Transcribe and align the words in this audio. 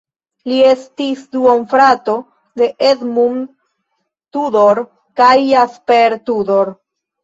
Li 0.51 0.61
estis 0.69 1.21
duonfrato 1.35 2.17
de 2.63 2.71
Edmund 2.89 3.47
Tudor 4.35 4.85
kaj 5.23 5.33
Jasper 5.55 6.23
Tudor. 6.29 6.79